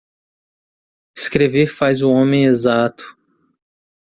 Escrever 1.15 1.67
faz 1.67 2.01
o 2.01 2.11
homem 2.11 2.45
exato 2.45 3.15